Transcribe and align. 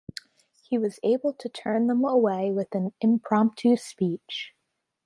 He 0.63 0.79
was 0.79 0.99
able 1.03 1.31
to 1.33 1.47
turn 1.47 1.85
them 1.85 2.03
away 2.03 2.49
with 2.49 2.73
an 2.73 2.91
impromptu 3.03 3.77
speech. 3.77 4.51